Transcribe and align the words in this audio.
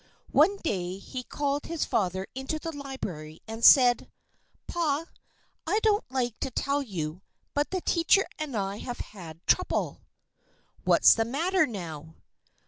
One 0.31 0.57
day 0.57 0.97
he 0.97 1.21
called 1.21 1.65
his 1.67 1.85
father 1.85 2.25
into 2.33 2.57
the 2.57 2.75
library 2.75 3.39
and 3.47 3.63
said: 3.63 4.09
"Pa, 4.65 5.05
I 5.67 5.79
don't 5.83 6.05
like 6.11 6.39
to 6.39 6.49
tell 6.49 6.81
you, 6.81 7.21
but 7.53 7.69
the 7.69 7.81
teacher 7.81 8.25
and 8.39 8.57
I 8.57 8.77
have 8.79 8.97
had 9.13 9.45
trouble." 9.45 10.01
"What's 10.85 11.13
the 11.13 11.23
matter 11.23 11.67
now?" 11.67 12.15